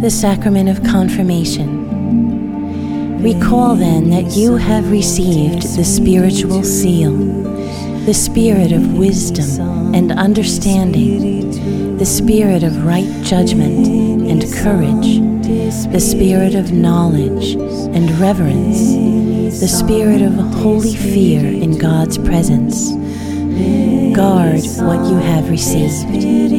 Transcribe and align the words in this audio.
the 0.00 0.10
sacrament 0.10 0.68
of 0.68 0.84
confirmation. 0.84 1.88
Recall 3.20 3.74
then 3.74 4.10
that 4.10 4.36
you 4.36 4.54
have 4.54 4.92
received 4.92 5.76
the 5.76 5.84
spiritual 5.84 6.62
seal, 6.62 7.16
the 8.06 8.14
spirit 8.14 8.70
of 8.70 8.96
wisdom 8.96 9.92
and 9.96 10.12
understanding, 10.12 11.98
the 11.98 12.06
spirit 12.06 12.62
of 12.62 12.84
right 12.84 13.10
judgment 13.24 13.88
and 14.30 14.42
courage, 14.54 15.18
the 15.92 16.00
spirit 16.00 16.54
of 16.54 16.70
knowledge 16.70 17.56
and 17.56 18.08
reverence, 18.20 19.58
the 19.58 19.66
spirit 19.66 20.22
of 20.22 20.32
holy 20.62 20.94
fear 20.94 21.40
in 21.40 21.76
God's 21.76 22.18
presence. 22.18 22.92
Guard 24.14 24.60
what 24.78 25.10
you 25.10 25.16
have 25.16 25.50
received. 25.50 26.57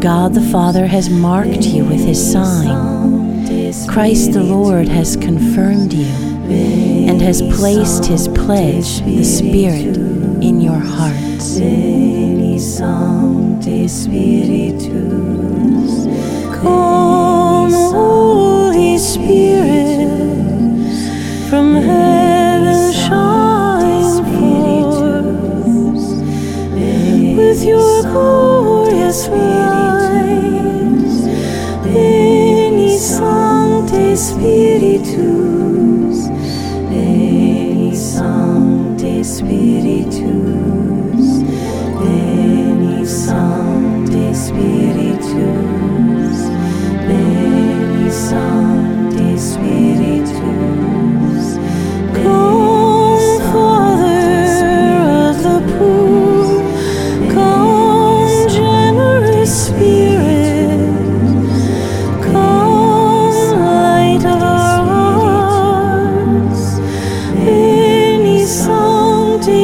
God 0.00 0.32
the 0.32 0.40
Father 0.40 0.86
has 0.86 1.10
marked 1.10 1.66
you 1.66 1.84
with 1.84 1.98
his 1.98 2.32
sign. 2.32 3.44
Christ 3.88 4.32
the 4.32 4.42
Lord 4.44 4.86
has 4.86 5.16
confirmed 5.16 5.92
you 5.92 6.06
and 7.08 7.20
has 7.20 7.42
placed 7.42 8.04
his 8.04 8.28
pledge, 8.28 9.00
the 9.00 9.24
Spirit, 9.24 9.96
in 10.40 10.60
your 10.60 10.78
hearts. 10.78 11.58
Come, 16.62 17.72
Holy 17.72 18.98
Spirit, 18.98 20.08
from 21.50 21.74
heaven 21.74 22.92
shine 22.92 24.24
forth 24.38 25.00
with 27.36 27.64
your 27.64 28.02
glorious 28.02 29.26
light. 29.28 29.57
Spiritus, 34.16 35.18
Veni 36.88 37.94
Sancte 37.94 39.22
Spiritus, 39.24 40.47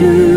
Spiritus. 0.00 0.29